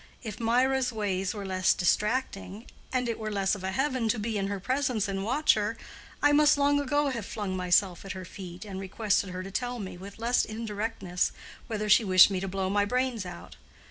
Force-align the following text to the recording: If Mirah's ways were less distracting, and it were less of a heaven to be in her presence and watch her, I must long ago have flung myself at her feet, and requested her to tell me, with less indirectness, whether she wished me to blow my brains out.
If 0.23 0.39
Mirah's 0.39 0.91
ways 0.91 1.35
were 1.35 1.45
less 1.45 1.75
distracting, 1.75 2.65
and 2.91 3.07
it 3.07 3.19
were 3.19 3.29
less 3.29 3.53
of 3.53 3.63
a 3.63 3.69
heaven 3.71 4.09
to 4.09 4.17
be 4.17 4.35
in 4.35 4.47
her 4.47 4.59
presence 4.59 5.07
and 5.07 5.23
watch 5.23 5.53
her, 5.53 5.77
I 6.23 6.31
must 6.31 6.57
long 6.57 6.79
ago 6.79 7.09
have 7.09 7.23
flung 7.23 7.55
myself 7.55 8.03
at 8.03 8.13
her 8.13 8.25
feet, 8.25 8.65
and 8.65 8.79
requested 8.79 9.29
her 9.29 9.43
to 9.43 9.51
tell 9.51 9.77
me, 9.77 9.97
with 9.99 10.17
less 10.17 10.43
indirectness, 10.43 11.33
whether 11.67 11.87
she 11.87 12.03
wished 12.03 12.31
me 12.31 12.39
to 12.39 12.47
blow 12.47 12.67
my 12.67 12.83
brains 12.83 13.27
out. 13.27 13.57